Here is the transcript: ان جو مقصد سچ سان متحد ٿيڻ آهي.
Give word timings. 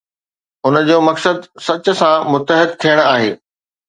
ان 0.69 0.75
جو 0.87 0.95
مقصد 1.07 1.37
سچ 1.65 1.89
سان 1.99 2.25
متحد 2.37 2.69
ٿيڻ 2.85 3.03
آهي. 3.15 3.29